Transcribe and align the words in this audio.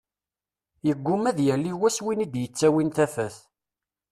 Yegguma 0.87 1.27
ad 1.31 1.39
yali 1.47 1.71
wass 1.79 1.97
win 2.03 2.23
i 2.25 2.27
d-yettawin 2.27 2.89
tafat. 2.95 3.35